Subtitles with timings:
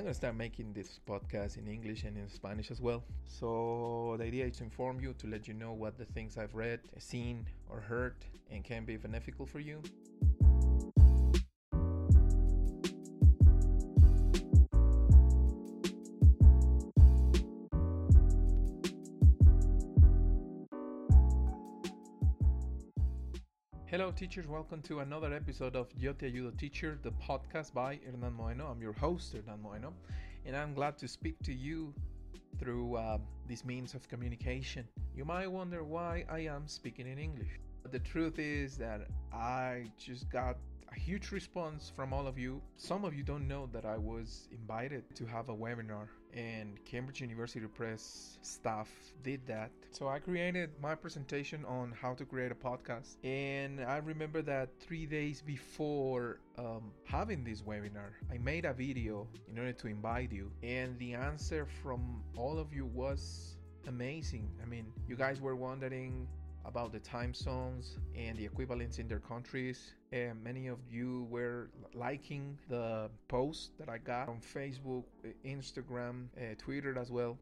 [0.00, 3.04] I'm gonna start making this podcast in English and in Spanish as well.
[3.26, 6.54] So the idea is to inform you, to let you know what the things I've
[6.54, 8.14] read, seen, or heard,
[8.50, 9.82] and can be beneficial for you.
[24.00, 24.46] Hello, teachers.
[24.46, 28.70] Welcome to another episode of Yo Te Ayudo Teacher, the podcast by Hernan Moeno.
[28.70, 29.92] I'm your host, Hernan Moeno,
[30.46, 31.92] and I'm glad to speak to you
[32.58, 34.88] through uh, these means of communication.
[35.14, 37.60] You might wonder why I am speaking in English.
[37.82, 39.02] But the truth is that
[39.34, 40.56] I just got
[41.00, 42.60] huge response from all of you.
[42.76, 47.20] Some of you don't know that I was invited to have a webinar and Cambridge
[47.20, 48.88] University Press staff
[49.24, 49.70] did that.
[49.90, 53.16] So I created my presentation on how to create a podcast.
[53.24, 59.26] And I remember that three days before um, having this webinar, I made a video
[59.48, 60.52] in order to invite you.
[60.62, 63.56] And the answer from all of you was
[63.88, 64.48] amazing.
[64.62, 66.28] I mean, you guys were wondering
[66.64, 69.94] about the time zones and the equivalents in their countries.
[70.12, 75.04] And many of you were liking the post that I got on Facebook,
[75.44, 77.38] Instagram, uh, Twitter as well.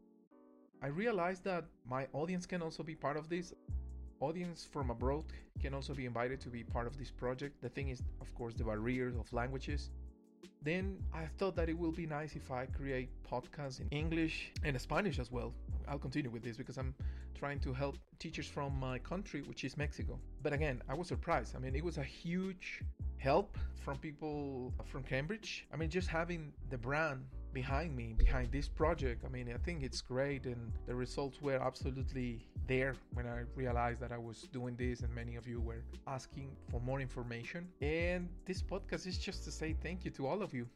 [0.81, 3.53] I realized that my audience can also be part of this.
[4.21, 5.25] Audience from abroad
[5.61, 7.61] can also be invited to be part of this project.
[7.61, 9.91] The thing is, of course, the barriers of languages.
[10.61, 14.79] Then I thought that it will be nice if I create podcasts in English and
[14.79, 15.53] Spanish as well.
[15.87, 16.93] I'll continue with this because I'm
[17.33, 20.19] trying to help teachers from my country, which is Mexico.
[20.43, 21.55] But again, I was surprised.
[21.55, 22.81] I mean, it was a huge
[23.17, 25.65] help from people from Cambridge.
[25.73, 29.83] I mean, just having the brand behind me, behind this project, I mean, I think
[29.83, 30.45] it's great.
[30.45, 35.13] And the results were absolutely there when I realized that I was doing this, and
[35.13, 37.67] many of you were asking for more information.
[37.81, 40.67] And this podcast is just to say thank you to all of you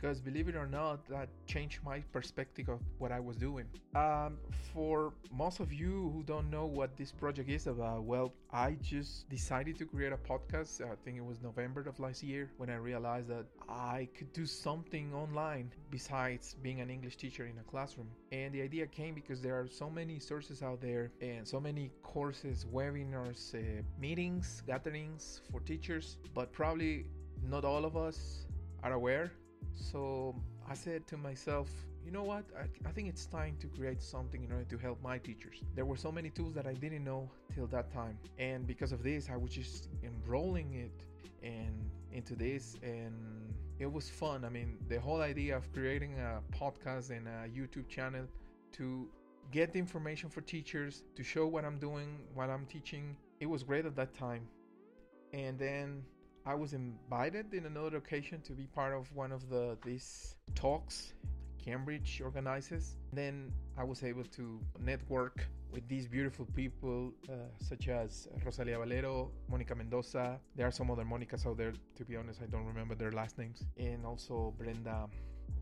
[0.00, 3.66] because believe it or not, that changed my perspective of what I was doing.
[3.94, 4.38] Um,
[4.72, 9.28] for most of you who don't know what this project is about, well, I just
[9.28, 10.80] decided to create a podcast.
[10.80, 14.46] I think it was November of last year when I realized that I could do
[14.46, 18.08] something online besides being an English teacher in a classroom.
[18.32, 21.90] And the idea came because there are so many sources out there and so many
[22.02, 27.04] courses, webinars, uh, meetings, gatherings for teachers, but probably
[27.42, 28.46] not all of us
[28.82, 29.30] are aware
[29.74, 30.34] so
[30.68, 31.68] I said to myself,
[32.04, 32.44] you know what?
[32.56, 35.62] I, I, think it's time to create something in order to help my teachers.
[35.74, 38.18] There were so many tools that I didn't know till that time.
[38.38, 41.04] And because of this, I was just enrolling it
[41.42, 43.14] and into this and
[43.78, 44.44] it was fun.
[44.44, 48.26] I mean, the whole idea of creating a podcast and a YouTube channel
[48.72, 49.08] to
[49.50, 53.62] get the information for teachers, to show what I'm doing while I'm teaching, it was
[53.62, 54.46] great at that time.
[55.32, 56.02] And then
[56.46, 61.12] I was invited in another occasion to be part of one of the these talks
[61.64, 62.96] Cambridge organizes.
[63.12, 69.30] Then I was able to network with these beautiful people uh, such as Rosalia Valero,
[69.48, 70.40] Monica Mendoza.
[70.56, 71.72] There are some other Monicas out there.
[71.96, 73.64] To be honest, I don't remember their last names.
[73.76, 75.08] And also Brenda,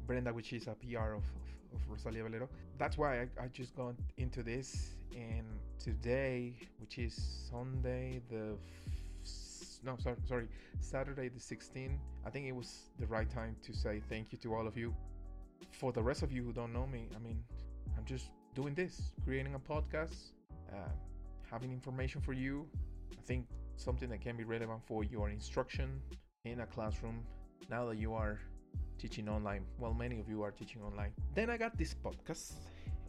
[0.07, 2.49] Brenda, which is a PR of, of, of Rosalia Valero.
[2.79, 4.95] That's why I, I just got into this.
[5.13, 5.47] And
[5.79, 8.57] today, which is Sunday, the
[9.83, 10.49] no sorry sorry
[10.81, 14.55] saturday the 16th i think it was the right time to say thank you to
[14.55, 14.95] all of you.
[15.73, 17.43] For the rest of you who don't know me i mean
[17.97, 20.33] i'm just doing this creating a podcast
[20.73, 20.91] uh,
[21.51, 22.67] having information for you.
[23.13, 23.47] I think
[23.77, 26.01] something that can be relevant for your instruction
[26.45, 27.23] in a classroom
[27.71, 28.39] now that you are
[28.99, 29.65] teaching online.
[29.79, 31.13] Well many of you are teaching online.
[31.35, 32.55] Then i got this podcast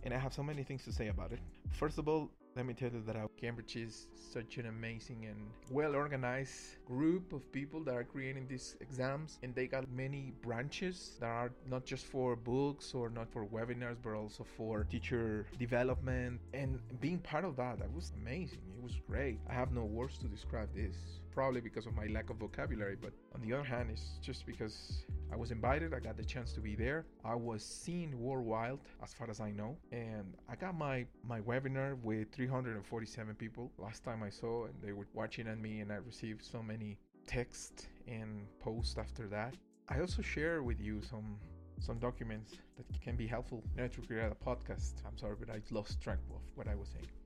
[0.03, 1.40] and i have so many things to say about it.
[1.72, 5.95] First of all let me tell you that Cambridge is such an amazing and well
[5.95, 11.27] organized group of people that are creating these exams, and they got many branches that
[11.27, 16.41] are not just for books or not for webinars, but also for teacher development.
[16.53, 18.69] And being part of that, that was amazing.
[18.89, 19.39] Was great.
[19.47, 20.95] I have no words to describe this,
[21.31, 25.05] probably because of my lack of vocabulary, but on the other hand, it's just because
[25.31, 27.05] I was invited, I got the chance to be there.
[27.23, 32.02] I was seen worldwide, as far as I know, and I got my my webinar
[32.02, 35.97] with 347 people last time I saw, and they were watching at me, and I
[35.97, 36.97] received so many
[37.28, 39.53] texts and posts after that.
[39.87, 41.37] I also share with you some
[41.79, 44.93] some documents that can be helpful order to create a podcast.
[45.05, 47.18] I'm sorry, but I lost track of what I was saying.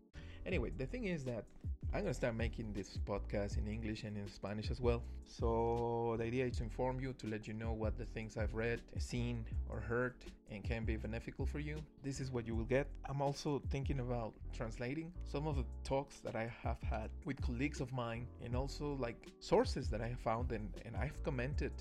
[0.45, 1.45] Anyway, the thing is that
[1.93, 5.03] I'm gonna start making this podcast in English and in Spanish as well.
[5.27, 8.55] So the idea is to inform you, to let you know what the things I've
[8.55, 10.15] read, seen, or heard,
[10.49, 11.77] and can be beneficial for you.
[12.01, 12.87] This is what you will get.
[13.07, 17.79] I'm also thinking about translating some of the talks that I have had with colleagues
[17.79, 21.73] of mine, and also like sources that I have found and, and I've commented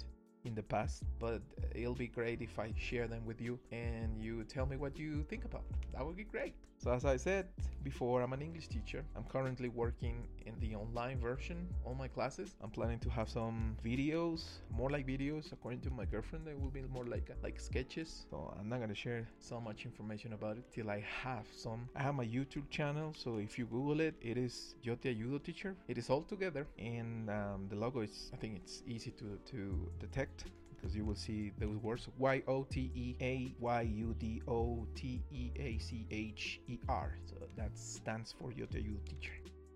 [0.45, 1.41] in the past, but
[1.75, 5.25] it'll be great if I share them with you and you tell me what you
[5.25, 5.65] think about.
[5.95, 6.55] That would be great.
[6.83, 7.47] So, as I said
[7.85, 9.05] before, I'm an English teacher.
[9.15, 12.57] I'm currently working in the online version of my classes.
[12.61, 15.53] I'm planning to have some videos, more like videos.
[15.53, 18.27] According to my girlfriend, they will be more like like sketches.
[18.29, 21.89] So I'm not gonna share so much information about it till I have some.
[21.95, 25.41] I have my YouTube channel, so if you Google it, it is Yo Te Ayudo
[25.41, 25.77] Teacher.
[25.87, 28.33] It is all together, and um, the logo is.
[28.35, 30.47] I think it's easy to to detect
[30.83, 34.87] because you will see those words Y O T E A Y U D O
[34.95, 37.17] T E A C H E R.
[37.25, 39.33] So that stands for Yo Te Ayudo Teacher.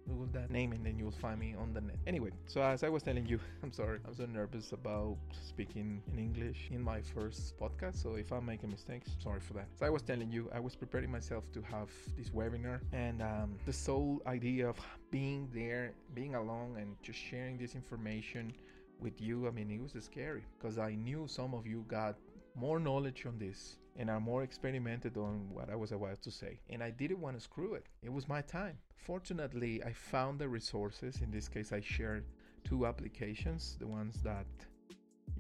[0.09, 1.97] Google that name and then you'll find me on the net.
[2.07, 5.17] Anyway, so as I was telling you, I'm sorry, I'm so nervous about
[5.49, 8.03] speaking in English in my first podcast.
[8.03, 9.67] So if I'm making mistakes, sorry for that.
[9.75, 13.57] So I was telling you, I was preparing myself to have this webinar, and um,
[13.67, 14.77] the sole idea of
[15.11, 18.53] being there, being alone, and just sharing this information
[19.01, 22.17] with you, I mean, it was scary because I knew some of you got
[22.55, 26.59] more knowledge on this and are more experimented on what I was about to say.
[26.71, 27.87] And I didn't want to screw it.
[28.03, 28.79] It was my time.
[28.97, 31.21] Fortunately, I found the resources.
[31.23, 32.25] In this case, I shared
[32.65, 34.47] two applications, the ones that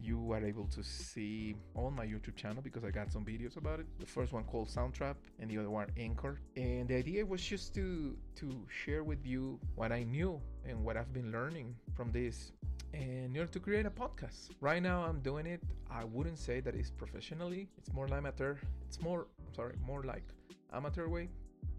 [0.00, 3.80] you are able to see on my YouTube channel because I got some videos about
[3.80, 3.86] it.
[3.98, 6.40] The first one called Soundtrap and the other one Anchor.
[6.56, 10.96] And the idea was just to to share with you what I knew and what
[10.96, 12.52] I've been learning from this
[12.96, 14.50] in order to create a podcast.
[14.60, 15.62] Right now, I'm doing it.
[15.90, 17.68] I wouldn't say that it's professionally.
[17.78, 18.56] It's more amateur.
[18.86, 20.24] It's more, sorry, more like
[20.72, 21.28] amateur way,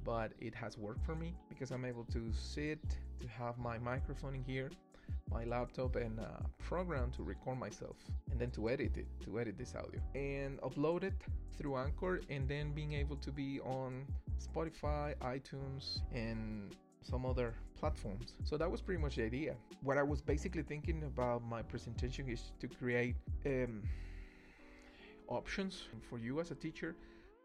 [0.04, 2.80] but it has worked for me because I'm able to sit,
[3.20, 4.70] to have my microphone in here,
[5.32, 7.98] my laptop, and a program to record myself,
[8.32, 11.14] and then to edit it, to edit this audio, and upload it
[11.58, 14.06] through Anchor, and then being able to be on
[14.40, 16.76] Spotify, iTunes, and
[17.10, 18.34] some other platforms.
[18.44, 19.56] So that was pretty much the idea.
[19.82, 23.16] What I was basically thinking about my presentation is to create
[23.46, 23.82] um,
[25.28, 26.96] options for you as a teacher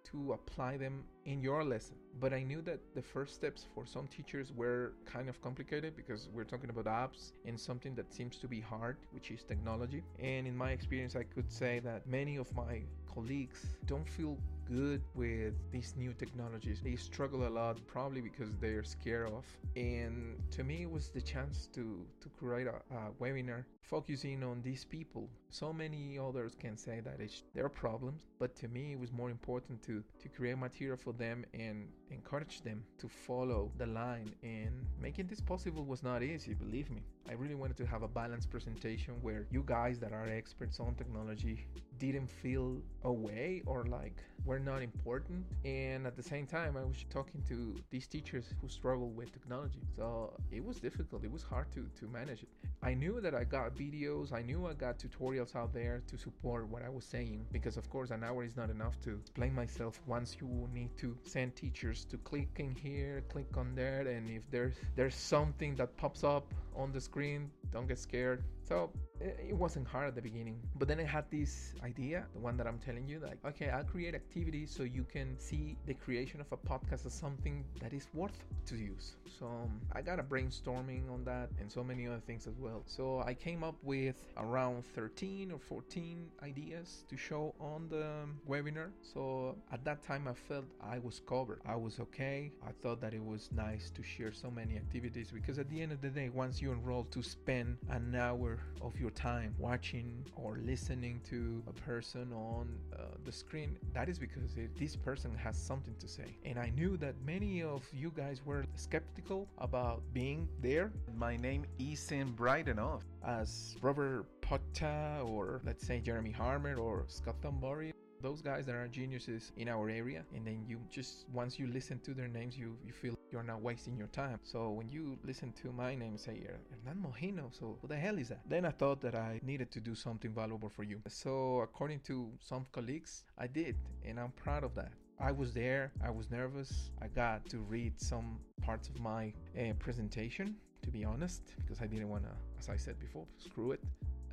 [0.04, 1.94] to apply them in your lesson.
[2.20, 6.28] But I knew that the first steps for some teachers were kind of complicated because
[6.34, 10.02] we're talking about apps and something that seems to be hard, which is technology.
[10.18, 12.82] And in my experience, I could say that many of my
[13.12, 14.36] colleagues don't feel
[14.68, 16.80] good with these new technologies.
[16.82, 19.44] They struggle a lot, probably because they're scared of.
[19.76, 24.62] And to me, it was the chance to to create a, a webinar focusing on
[24.62, 25.28] these people.
[25.52, 29.28] So many others can say that it's their problems, but to me, it was more
[29.28, 34.34] important to to create material for them and encourage them to follow the line.
[34.42, 37.02] And making this possible was not easy, believe me.
[37.28, 40.94] I really wanted to have a balanced presentation where you guys that are experts on
[40.94, 41.66] technology
[41.98, 45.44] didn't feel away or like we're not important.
[45.64, 49.82] And at the same time, I was talking to these teachers who struggle with technology.
[49.96, 51.24] So it was difficult.
[51.24, 52.48] It was hard to, to manage it.
[52.82, 56.68] I knew that I got videos, I knew I got tutorials out there to support
[56.68, 60.00] what I was saying because, of course, an hour is not enough to explain myself.
[60.06, 64.42] Once you need to send teachers to click in here, click on there, and if
[64.50, 68.42] there's there's something that pops up on the screen, don't get scared.
[68.62, 68.90] So
[69.22, 72.66] it wasn't hard at the beginning but then i had this idea the one that
[72.66, 76.46] i'm telling you like okay i'll create activities so you can see the creation of
[76.52, 79.16] a podcast as something that is worth to use.
[79.38, 82.82] So um, i got a brainstorming on that and so many other things as well.
[82.86, 88.06] So i came up with around 13 or 14 ideas to show on the
[88.48, 88.90] webinar.
[89.02, 91.60] So at that time i felt i was covered.
[91.66, 92.52] I was okay.
[92.66, 95.92] I thought that it was nice to share so many activities because at the end
[95.92, 100.58] of the day once you enroll to spend an hour of your time watching or
[100.62, 105.56] listening to a person on uh, the screen, that is because it, this person has
[105.56, 106.36] something to say.
[106.44, 110.92] And I knew that many of you guys were skeptical about being there.
[111.16, 117.36] My name isn't bright enough as Robert Potta or let's say Jeremy Harmer or Scott
[117.42, 117.92] Thornbury
[118.22, 121.98] those guys that are geniuses in our area and then you just once you listen
[122.00, 124.38] to their names you you feel you're not wasting your time.
[124.42, 126.46] So when you listen to my name say
[126.84, 128.40] Hernan Mojino so who the hell is that?
[128.48, 131.00] Then I thought that I needed to do something valuable for you.
[131.08, 134.92] So according to some colleagues I did and I'm proud of that.
[135.18, 139.72] I was there I was nervous I got to read some parts of my uh,
[139.78, 143.80] presentation to be honest because I didn't want to as I said before screw it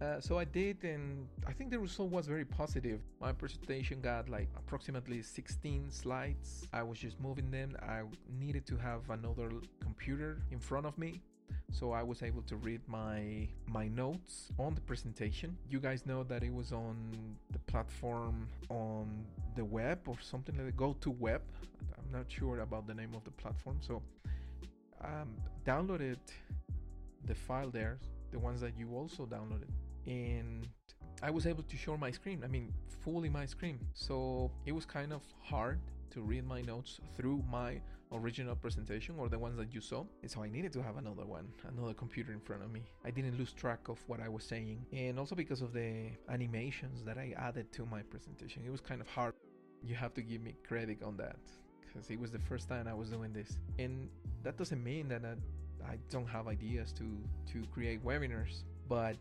[0.02, 3.02] uh, so I did, and I think the result was very positive.
[3.20, 6.68] My presentation got like approximately 16 slides.
[6.72, 7.76] I was just moving them.
[7.82, 8.02] I
[8.40, 9.52] needed to have another
[9.82, 11.22] computer in front of me
[11.72, 15.58] so I was able to read my my notes on the presentation.
[15.70, 16.96] You guys know that it was on
[17.52, 19.26] the platform on
[19.56, 20.78] the web or something like that.
[20.78, 21.42] Go to web.
[21.98, 23.78] I'm not sure about the name of the platform.
[23.82, 24.02] So
[25.04, 26.18] um, downloaded
[27.26, 28.00] the file there,
[28.32, 29.70] the ones that you also downloaded
[30.10, 30.68] and
[31.22, 32.42] I was able to show my screen.
[32.44, 32.74] I mean,
[33.04, 33.80] fully my screen.
[33.94, 35.80] So it was kind of hard
[36.12, 37.80] to read my notes through my
[38.12, 40.04] original presentation or the ones that you saw.
[40.24, 42.82] And so I needed to have another one, another computer in front of me.
[43.06, 44.86] I didn't lose track of what I was saying.
[44.92, 49.02] And also because of the animations that I added to my presentation, it was kind
[49.02, 49.34] of hard.
[49.84, 51.38] You have to give me credit on that
[51.82, 53.60] because it was the first time I was doing this.
[53.78, 54.10] And
[54.44, 57.06] that doesn't mean that I, I don't have ideas to,
[57.54, 59.18] to create webinars, but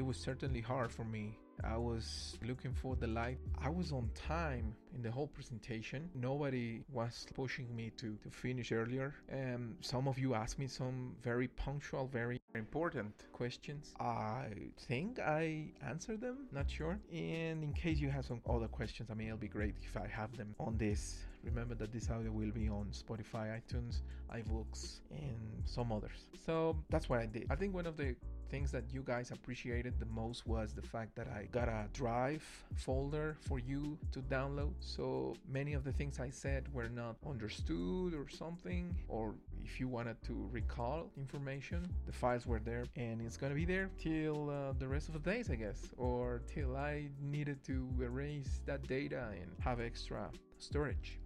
[0.00, 3.38] it was certainly hard for me I was looking for the light.
[3.58, 6.08] I was on time in the whole presentation.
[6.14, 9.14] Nobody was pushing me to, to finish earlier.
[9.28, 13.94] And some of you asked me some very punctual, very important questions.
[14.00, 14.46] I
[14.78, 16.98] think I answered them, not sure.
[17.12, 20.08] And in case you have some other questions, I mean, it'll be great if I
[20.08, 21.26] have them on this.
[21.42, 24.00] Remember that this audio will be on Spotify, iTunes,
[24.34, 26.26] iBooks, and some others.
[26.44, 27.46] So that's what I did.
[27.50, 28.14] I think one of the
[28.50, 32.42] things that you guys appreciated the most was the fact that I got a drive
[32.74, 34.72] folder for you to download.
[34.80, 39.88] So many of the things I said were not understood or something, or if you
[39.88, 44.72] wanted to recall information, the files were there and it's gonna be there till uh,
[44.78, 49.28] the rest of the days, I guess, or till I needed to erase that data
[49.32, 51.20] and have extra storage.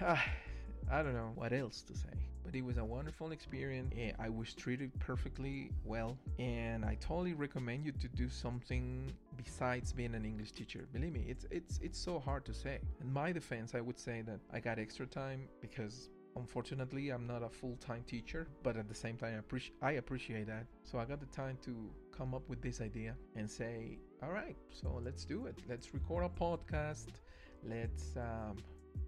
[0.90, 3.92] I don't know what else to say but it was a wonderful experience.
[4.18, 10.14] I was treated perfectly well, and I totally recommend you to do something besides being
[10.14, 10.86] an English teacher.
[10.92, 12.80] Believe me, it's it's it's so hard to say.
[13.00, 17.44] In my defense, I would say that I got extra time because unfortunately i'm not
[17.44, 21.04] a full-time teacher but at the same time I, appreci- I appreciate that so i
[21.04, 25.24] got the time to come up with this idea and say all right so let's
[25.24, 27.20] do it let's record a podcast
[27.62, 28.56] let's um,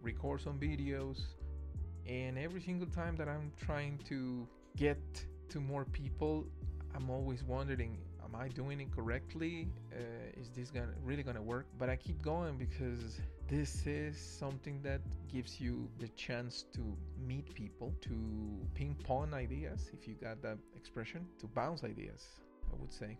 [0.03, 1.23] record some videos
[2.09, 4.47] and every single time that I'm trying to
[4.77, 4.99] get
[5.49, 6.47] to more people,
[6.95, 9.69] I'm always wondering, am I doing it correctly?
[9.93, 11.67] Uh, is this gonna really gonna work?
[11.79, 15.01] But I keep going because this is something that
[15.33, 16.97] gives you the chance to
[17.27, 18.11] meet people, to
[18.75, 22.27] ping pong ideas, if you got that expression, to bounce ideas,
[22.73, 23.19] I would say.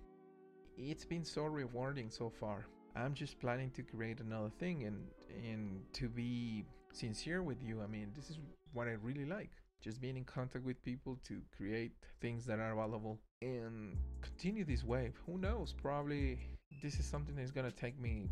[0.77, 2.67] It's been so rewarding so far.
[2.95, 5.07] I'm just planning to create another thing and
[5.51, 7.83] and to be sincere with you.
[7.83, 8.39] I mean, this is
[8.77, 9.51] what I really like.
[9.83, 14.85] Just being in contact with people to create things that are valuable and continue this
[14.85, 15.15] wave.
[15.27, 15.73] Who knows?
[15.73, 16.39] Probably
[16.83, 18.29] this is something that's gonna take me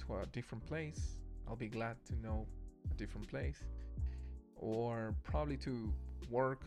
[0.00, 1.20] to a different place.
[1.48, 2.46] I'll be glad to know
[2.90, 3.64] a different place.
[4.56, 5.92] Or probably to
[6.30, 6.64] work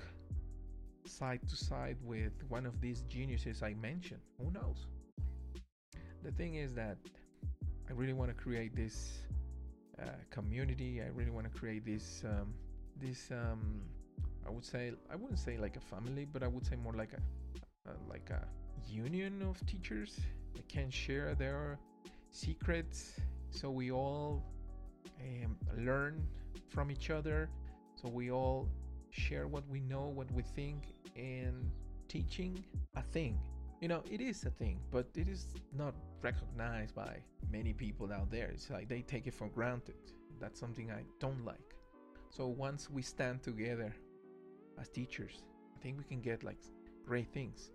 [1.06, 4.22] side to side with one of these geniuses I mentioned.
[4.40, 4.88] Who knows?
[6.24, 6.98] The thing is that
[7.90, 9.20] I really want to create this
[10.02, 11.02] uh, community.
[11.02, 12.54] I really want to create this um,
[13.00, 13.82] this um,
[14.46, 17.14] I would say I wouldn't say like a family, but I would say more like
[17.14, 18.46] a, a like a
[18.88, 20.20] union of teachers
[20.56, 21.80] They can share their
[22.32, 23.20] secrets,
[23.50, 24.44] so we all
[25.22, 26.28] um, learn
[26.70, 27.50] from each other,
[27.96, 28.68] so we all
[29.12, 31.72] share what we know, what we think, and
[32.08, 32.64] teaching
[32.96, 33.40] a thing.
[33.82, 35.48] You know, it is a thing, but it is
[35.78, 37.18] not recognized by
[37.52, 38.48] many people out there.
[38.54, 39.96] It's like they take it for granted.
[40.40, 41.73] That's something I don't like.
[42.36, 43.94] So once we stand together
[44.82, 45.44] as teachers,
[45.78, 46.58] I think we can get like
[47.06, 47.70] great things.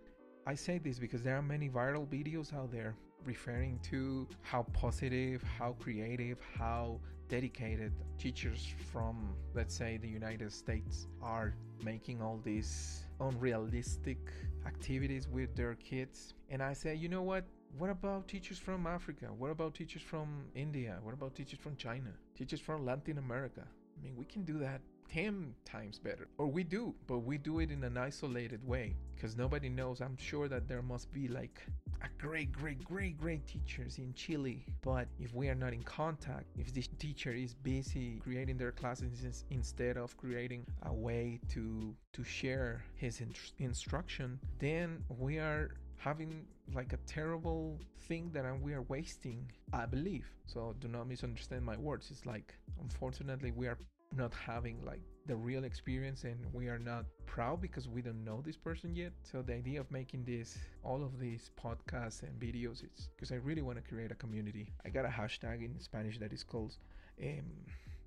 [0.48, 5.44] I say this because there are many viral videos out there referring to how positive,
[5.44, 6.98] how creative, how
[7.28, 14.18] dedicated teachers from, let's say, the United States are making all these unrealistic
[14.66, 16.34] activities with their kids.
[16.50, 17.44] And I say, you know what?
[17.78, 19.26] What about teachers from Africa?
[19.26, 20.98] What about teachers from India?
[21.02, 22.10] What about teachers from China?
[22.36, 23.62] Teachers from Latin America?
[23.98, 24.80] I mean, we can do that
[25.12, 26.28] 10 times better.
[26.38, 30.00] Or we do, but we do it in an isolated way because nobody knows.
[30.00, 31.62] I'm sure that there must be like
[32.02, 34.64] a great, great, great, great teachers in Chile.
[34.82, 39.44] But if we are not in contact, if this teacher is busy creating their classes
[39.50, 46.46] instead of creating a way to to share his in- instruction, then we are having
[46.74, 50.26] like a terrible thing that we are wasting, I believe.
[50.46, 52.10] So do not misunderstand my words.
[52.10, 53.78] It's like, unfortunately, we are
[54.16, 58.40] not having like the real experience and we are not proud because we don't know
[58.44, 59.12] this person yet.
[59.22, 63.36] So the idea of making this, all of these podcasts and videos, it's because I
[63.36, 64.72] really want to create a community.
[64.86, 66.76] I got a hashtag in Spanish that is called
[67.22, 67.44] um,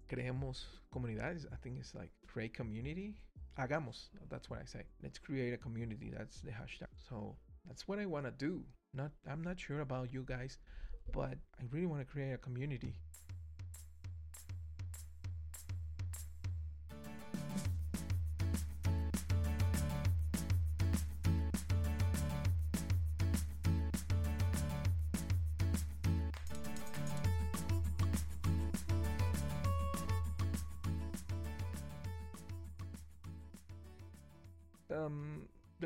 [0.10, 1.46] Creemos Comunidades.
[1.52, 3.16] I think it's like create community.
[3.60, 4.10] Hagamos.
[4.30, 4.84] That's what I say.
[5.04, 6.12] Let's create a community.
[6.18, 6.88] That's the hashtag.
[7.10, 7.36] So
[7.68, 8.64] that's what I want to do.
[8.94, 10.58] Not I'm not sure about you guys,
[11.14, 12.96] but I really want to create a community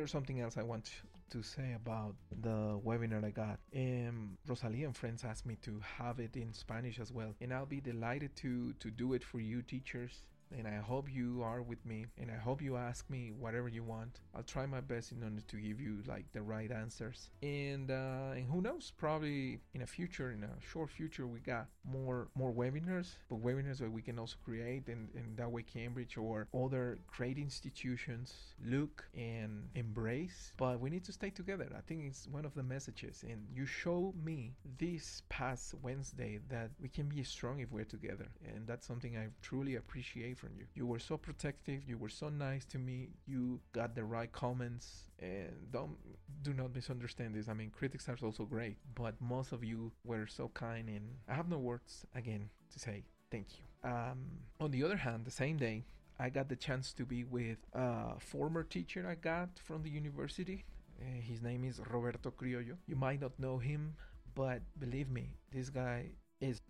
[0.05, 0.91] there's something else I want
[1.31, 3.57] to say about the webinar I got.
[3.75, 7.65] Um, Rosalia and friends asked me to have it in Spanish as well, and I'll
[7.65, 10.13] be delighted to to do it for you teachers
[10.57, 13.83] and I hope you are with me and I hope you ask me whatever you
[13.83, 14.19] want.
[14.35, 17.29] I'll try my best in order to give you like the right answers.
[17.41, 21.67] And uh, and who knows, probably in a future, in a short future, we got
[21.83, 26.17] more more webinars, but webinars that we can also create and, and that way Cambridge
[26.17, 28.33] or other great institutions
[28.65, 30.53] look and embrace.
[30.57, 31.67] But we need to stay together.
[31.75, 33.23] I think it's one of the messages.
[33.27, 38.27] And you show me this past Wednesday that we can be strong if we're together.
[38.53, 40.65] And that's something I truly appreciate from you.
[40.75, 45.05] You were so protective, you were so nice to me, you got the right comments,
[45.19, 45.97] and don't
[46.43, 47.47] do not misunderstand this.
[47.49, 51.33] I mean, critics are also great, but most of you were so kind, and I
[51.33, 53.89] have no words again to say thank you.
[53.89, 54.19] Um,
[54.59, 55.85] on the other hand, the same day,
[56.19, 60.65] I got the chance to be with a former teacher I got from the university.
[61.01, 62.77] Uh, his name is Roberto Criollo.
[62.87, 63.95] You might not know him,
[64.33, 66.61] but believe me, this guy is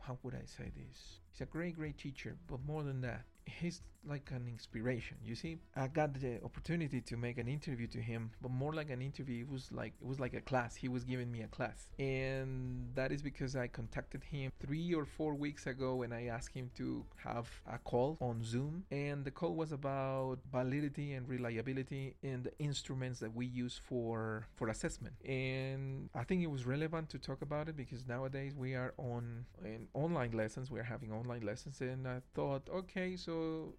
[0.00, 1.20] how would I say this?
[1.30, 5.16] He's a great, great teacher, but more than that, he's like an inspiration.
[5.24, 8.90] You see, I got the opportunity to make an interview to him, but more like
[8.90, 9.44] an interview.
[9.44, 10.74] It was like it was like a class.
[10.74, 15.04] He was giving me a class, and that is because I contacted him three or
[15.04, 19.30] four weeks ago, and I asked him to have a call on Zoom, and the
[19.30, 25.14] call was about validity and reliability in the instruments that we use for for assessment.
[25.24, 29.46] And I think it was relevant to talk about it because nowadays we are on
[29.64, 30.70] in online lessons.
[30.70, 33.31] We are having online lessons, and I thought, okay, so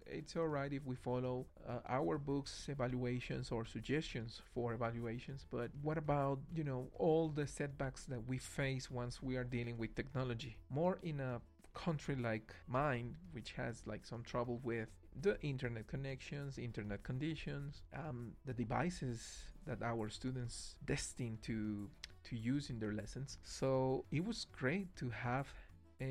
[0.05, 5.69] it's all right if we follow uh, our books evaluations or suggestions for evaluations but
[5.81, 9.95] what about you know all the setbacks that we face once we are dealing with
[9.95, 10.57] technology?
[10.69, 11.41] More in a
[11.73, 14.89] country like mine which has like some trouble with
[15.21, 21.89] the internet connections internet conditions um, the devices that our students destined to
[22.23, 23.37] to use in their lessons.
[23.43, 25.47] So it was great to have
[26.01, 26.05] uh,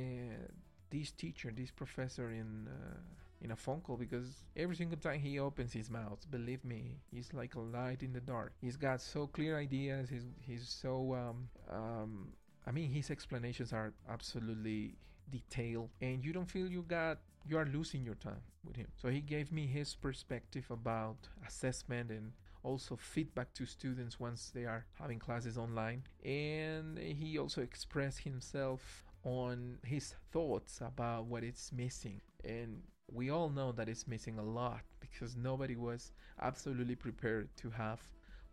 [0.90, 2.96] this teacher this professor in uh,
[3.42, 7.32] in a phone call because every single time he opens his mouth, believe me, he's
[7.34, 8.52] like a light in the dark.
[8.60, 10.08] He's got so clear ideas.
[10.08, 12.28] He's he's so um um.
[12.64, 14.94] I mean, his explanations are absolutely
[15.28, 18.86] detailed, and you don't feel you got you are losing your time with him.
[18.96, 24.64] So he gave me his perspective about assessment and also feedback to students once they
[24.64, 26.04] are having classes online.
[26.24, 32.20] And he also expressed himself on his thoughts about what is missing.
[32.44, 37.70] And we all know that it's missing a lot because nobody was absolutely prepared to
[37.70, 38.00] have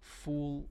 [0.01, 0.67] full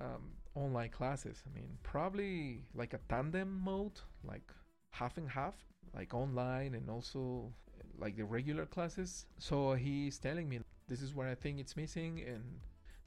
[0.00, 1.42] um, online classes.
[1.46, 4.50] I mean, probably like a tandem mode, like
[4.90, 5.54] half and half,
[5.94, 7.52] like online and also
[7.98, 9.26] like the regular classes.
[9.38, 12.42] So he's telling me this is where I think it's missing, and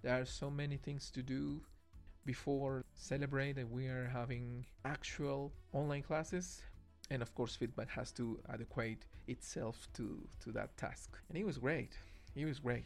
[0.02, 1.62] there are so many things to do
[2.26, 6.62] before celebrate that we are having actual online classes
[7.10, 11.18] and of course feedback has to adequate itself to to that task.
[11.30, 11.94] And he was great.
[12.36, 12.86] He was great.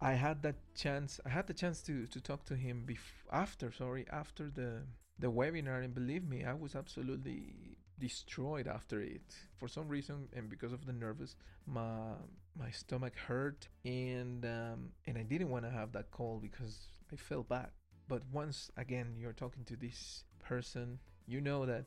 [0.00, 2.86] I had that chance i had the chance to to talk to him
[3.32, 4.82] after sorry after the
[5.18, 5.82] the webinar.
[5.84, 9.34] And believe me i was absolutely destroyed after it.
[9.56, 12.12] For some reason and because of the nervous my
[12.58, 13.68] my stomach hurt.
[13.84, 17.70] And um, and i didn't want to have that call because i felt bad.
[18.08, 21.86] But once again you're talking to this person you know that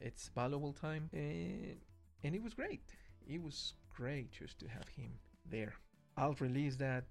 [0.00, 1.10] it's valuable time.
[1.12, 1.76] And
[2.24, 2.82] and it was great.
[3.26, 5.12] It was great just to have him
[5.50, 5.74] there.
[6.16, 7.04] I'll release that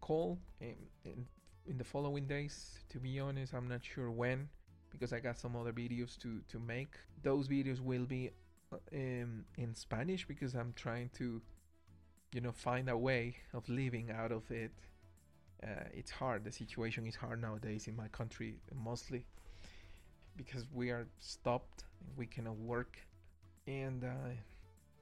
[0.00, 1.26] call in, in,
[1.66, 2.78] in the following days.
[2.90, 4.48] To be honest i'm not sure when
[4.90, 6.94] because i got some other videos to to make.
[7.22, 8.30] Those videos will be
[8.72, 11.40] uh, in, in spanish because i'm trying to
[12.32, 14.72] you know find a way of living out of it.
[15.62, 16.44] Uh, it's hard.
[16.44, 19.26] The situation is hard nowadays in my country mostly
[20.36, 21.84] because we are stopped
[22.16, 22.98] we cannot work
[23.66, 24.34] and uh,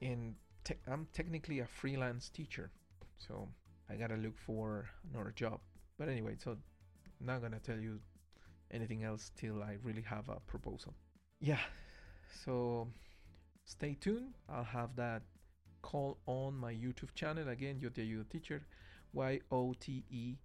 [0.03, 0.35] and
[0.65, 2.71] te- i'm technically a freelance teacher
[3.19, 3.49] so
[3.89, 5.61] i gotta look for another job.
[5.99, 8.01] But anyway so I'm not gonna tell you
[8.71, 10.95] anything else till i really have a proposal.
[11.41, 11.61] Yeah
[12.45, 12.89] so
[13.65, 14.35] stay tuned.
[14.49, 15.23] I'll have that
[15.83, 17.49] call on my youtube channel.
[17.49, 18.63] Again yo te teacher.
[19.13, 20.39] Y-o-t-e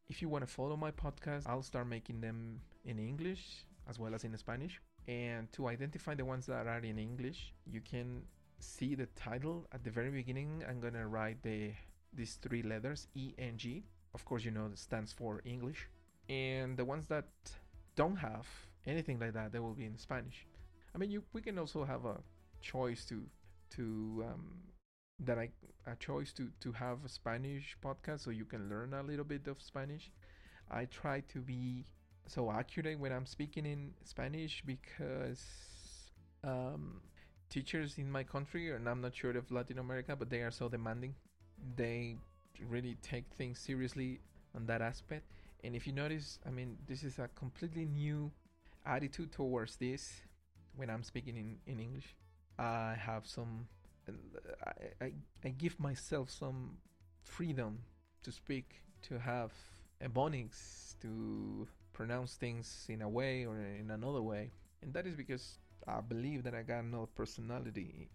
[0.10, 4.14] if you want to follow my podcast, I'll start making them in English as well
[4.14, 4.82] as in Spanish.
[5.08, 8.24] And to identify the ones that are in English, you can
[8.60, 10.64] see the title at the very beginning.
[10.68, 11.74] I'm gonna write the
[12.14, 15.90] these three letters E N G, of course, you know, it stands for English.
[16.30, 17.28] And the ones that
[17.96, 18.48] don't have
[18.86, 20.46] anything like that, they will be in Spanish.
[20.94, 22.18] I mean, you we can also have a
[22.62, 23.24] choice to
[23.72, 24.46] to um,
[25.20, 25.50] that I
[25.86, 29.48] a choice to to have a Spanish podcast so you can learn a little bit
[29.48, 30.12] of Spanish.
[30.72, 31.86] I try to be
[32.28, 35.44] so accurate when I'm speaking in Spanish because
[36.44, 37.02] um,
[37.50, 40.70] teachers in my country, and I'm not sure of Latin America, but they are so
[40.70, 41.16] demanding.
[41.76, 42.18] They
[42.70, 44.20] really take things seriously
[44.56, 45.26] on that aspect.
[45.64, 48.32] And if you notice, I mean, this is a completely new
[48.86, 50.22] attitude towards this
[50.76, 52.16] when I'm speaking in, in English.
[52.58, 53.68] I have some,
[54.66, 55.12] I, I,
[55.44, 56.78] I give myself some
[57.22, 57.80] freedom
[58.24, 59.52] to speak, to have
[60.04, 64.52] ebonics, to pronounce things in a way or in another way.
[64.82, 68.10] And that is because I believe that I got no personality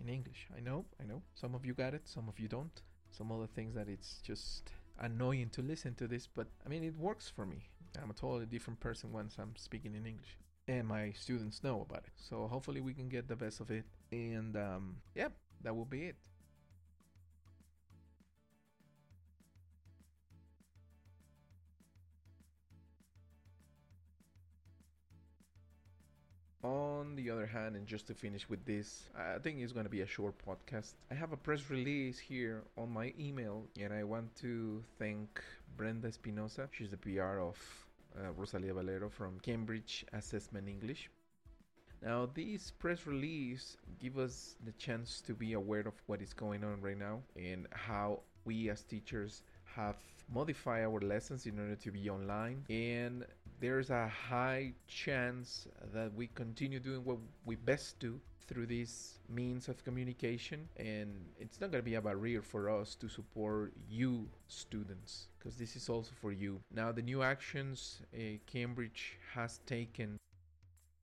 [0.00, 0.48] in English.
[0.56, 1.22] I know, I know.
[1.34, 2.82] Some of you got it, some of you don't.
[3.10, 6.96] Some other things that it's just annoying to listen to this, but I mean, it
[6.96, 7.68] works for me.
[8.02, 10.36] I'm a totally different person once I'm speaking in English.
[10.66, 12.12] And my students know about it.
[12.16, 13.84] So hopefully we can get the best of it.
[14.12, 15.28] And um, yeah,
[15.62, 16.16] that will be it.
[27.18, 30.02] The other hand, and just to finish with this, I think it's going to be
[30.02, 30.94] a short podcast.
[31.10, 35.42] I have a press release here on my email, and I want to thank
[35.76, 36.68] Brenda Espinosa.
[36.70, 37.58] She's the PR of
[38.16, 41.10] uh, Rosalia Valero from Cambridge Assessment English.
[42.02, 46.62] Now, this press release give us the chance to be aware of what is going
[46.62, 49.96] on right now and how we as teachers have
[50.32, 53.24] modified our lessons in order to be online and
[53.60, 59.68] there's a high chance that we continue doing what we best do through these means
[59.68, 64.26] of communication and it's not going to be a barrier for us to support you
[64.46, 66.60] students because this is also for you.
[66.74, 70.16] Now the new actions uh, cambridge has taken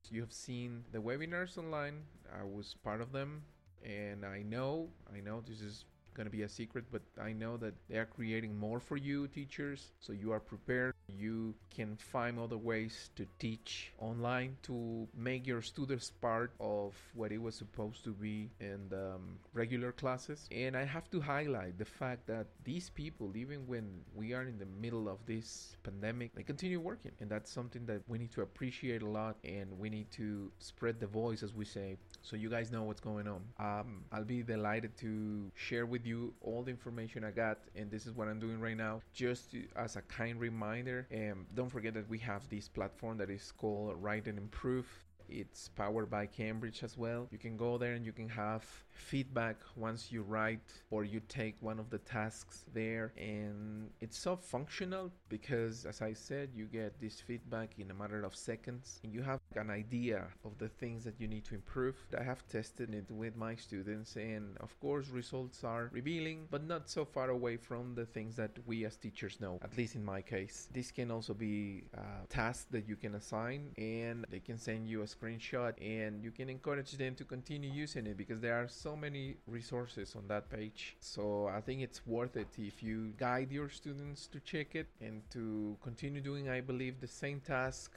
[0.08, 2.02] you have seen the webinars online.
[2.32, 3.42] I was part of them
[3.84, 5.84] and i know i know this is
[6.16, 9.28] going to be a secret but i know that they are creating more for you
[9.28, 15.46] teachers so you are prepared you can find other ways to teach online to make
[15.46, 20.48] your students part of what it was supposed to be in the um, regular classes.
[20.50, 24.58] And I have to highlight the fact that these people, even when we are in
[24.58, 27.12] the middle of this pandemic, they continue working.
[27.20, 30.98] And that's something that we need to appreciate a lot and we need to spread
[31.00, 33.42] the voice, as we say, so you guys know what's going on.
[33.58, 37.58] Um, I'll be delighted to share with you all the information I got.
[37.74, 41.32] And this is what I'm doing right now, just to, as a kind reminder and
[41.32, 44.86] um, don't forget that we have this platform that is called Write and Improve.
[45.28, 47.28] It's powered by Cambridge as well.
[47.30, 48.64] You can go there and you can have
[48.96, 53.12] feedback once you write or you take one of the tasks there.
[53.16, 58.22] And it's so functional because as i said you get this feedback in a matter
[58.22, 61.96] of seconds and you have an idea of the things that you need to improve.
[62.18, 66.88] I have tested it with my students and of course results are revealing but not
[66.88, 70.22] so far away from the things that we as teachers know at least in my
[70.22, 70.68] case.
[70.72, 75.02] This can also be a task that you can assign and they can send you
[75.02, 78.85] a screenshot and you can encourage them to continue using it because there are so
[78.94, 80.96] many resources on that page.
[81.00, 85.22] So I think it's worth it if you guide your students to check it and
[85.30, 87.92] to continue doing, I believe, the same task.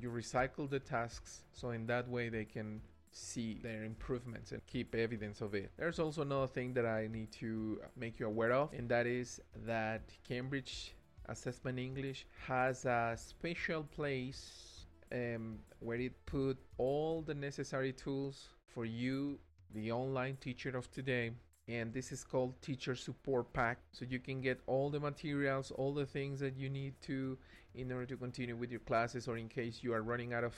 [0.00, 4.94] You recycle the tasks so in that way they can see their improvements and keep
[4.94, 5.70] evidence of it.
[5.76, 9.40] There's also another thing that I need to make you aware of, and that is
[9.66, 10.94] that Cambridge
[11.26, 18.84] Assessment English has a special place um, where it put all the necessary tools for
[18.84, 19.38] you
[19.74, 21.32] the online teacher of today
[21.68, 23.78] and this is called teacher support pack.
[23.92, 27.36] So you can get all the materials all the things that you need to
[27.74, 30.54] in order to continue with your classes or in case you are running out of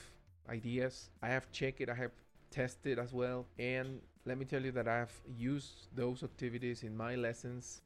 [0.49, 1.09] ideas.
[1.21, 2.11] I have checked it i have
[2.51, 6.95] tested as well and let me tell you that i have used those activities in
[6.95, 7.81] my lessons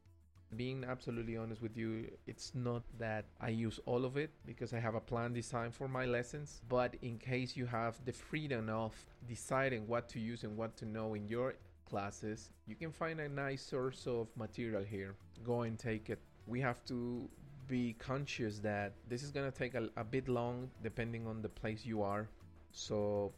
[0.56, 4.80] being absolutely honest with you, it's not that I use all of it because I
[4.80, 6.62] have a plan designed for my lessons.
[6.70, 8.94] But in case you have the freedom of
[9.28, 11.56] deciding what to use and what to know in your
[11.90, 15.16] classes, you can find a nice source of material here.
[15.44, 16.20] Go and take it.
[16.48, 17.30] We have to
[17.68, 21.50] be conscious that this is going to take a, a bit long depending on the
[21.50, 22.28] place you are.
[22.72, 23.32] So,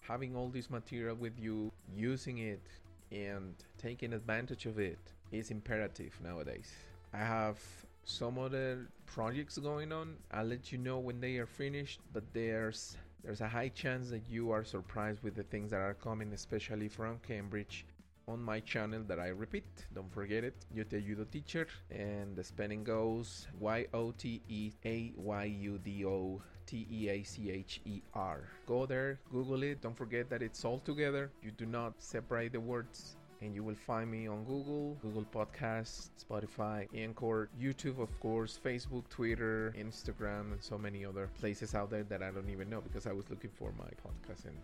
[0.00, 2.60] having all this material with you, using it,
[3.10, 4.98] and taking advantage of it
[5.38, 6.72] is imperative nowadays.
[7.12, 7.58] I have
[8.04, 10.16] some other projects going on.
[10.30, 14.28] I'll let you know when they are finished, but there's there's a high chance that
[14.28, 17.86] you are surprised with the things that are coming, especially from Cambridge.
[18.26, 19.64] on my channel that I repeat.
[19.94, 20.54] Don't forget it.
[20.72, 21.66] Yo te ayudo teacher.
[21.90, 27.08] And the spelling goes Y O T E A Y U D O T E
[27.10, 28.48] A C H E R.
[28.66, 29.80] Go there, Google it.
[29.82, 31.30] Don't forget that it's all together.
[31.42, 36.08] You do not separate the words and you will find me on Google, Google Podcasts,
[36.18, 42.04] Spotify, Anchor, YouTube, of course, Facebook, Twitter, Instagram, and so many other places out there
[42.04, 44.56] that I don't even know because I was looking for my podcast and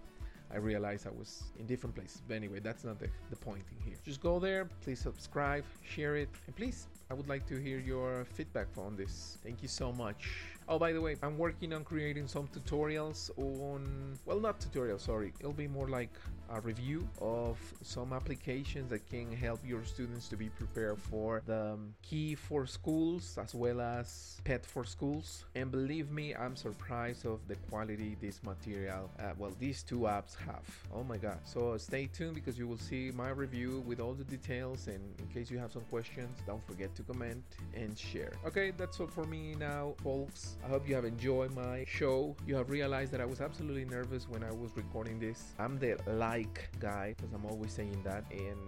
[0.53, 2.23] I realized I was in different places.
[2.27, 3.99] But anyway, that's not the, the point in here.
[4.05, 8.25] Just go there, please subscribe, share it, and please, I would like to hear your
[8.25, 9.39] feedback on this.
[9.45, 10.31] Thank you so much.
[10.69, 15.33] Oh, by the way, I'm working on creating some tutorials on, well, not tutorials, sorry.
[15.41, 16.15] It'll be more like
[16.53, 21.73] a review of some applications that can help your students to be prepared for the
[21.73, 25.45] um, key for schools as well as pet for schools.
[25.55, 30.37] And believe me, I'm surprised of the quality this material, uh, well, these two apps
[30.39, 30.67] have.
[30.95, 31.39] Oh my God.
[31.45, 34.89] So stay tuned because you will see my review with all the details.
[34.89, 37.43] And in case you have some questions, don't forget to comment
[37.75, 38.33] and share.
[38.47, 40.57] Okay, that's all for me now, folks.
[40.65, 42.35] I hope you have enjoyed my show.
[42.47, 45.55] You have realized that I was absolutely nervous when I was recording this.
[45.59, 45.99] I'm the
[46.41, 48.59] like guy because I'm always saying that and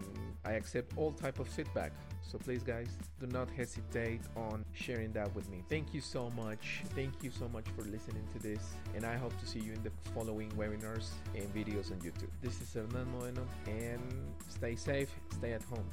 [0.45, 1.93] I accept all type of feedback.
[2.23, 2.89] So please guys,
[3.21, 5.63] do not hesitate on sharing that with me.
[5.69, 6.83] Thank you so much.
[6.95, 9.83] Thank you so much for listening to this and I hope to see you in
[9.83, 12.33] the following webinars and videos on YouTube.
[12.43, 14.03] This is Hernan Moeno and
[14.49, 15.89] stay safe, stay at home.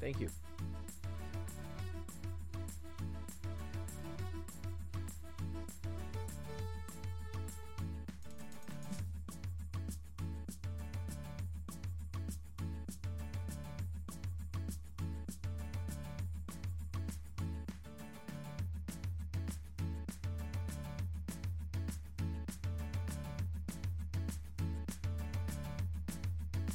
[0.00, 0.28] Thank you.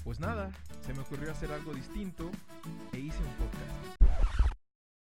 [0.06, 2.30] Pues nada, se me ocurrió hacer algo distinto
[2.94, 4.04] e hice un podcast.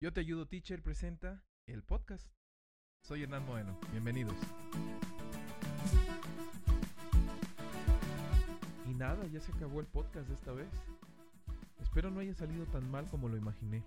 [0.01, 2.31] Yo te ayudo, teacher presenta el podcast.
[3.03, 4.37] Soy Hernán Moeno, bienvenidos.
[8.89, 10.71] Y nada, ya se acabó el podcast esta vez.
[11.81, 13.83] Espero no haya salido tan mal como lo imaginé.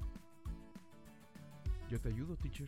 [1.89, 2.67] Yo te ayudo, teacher.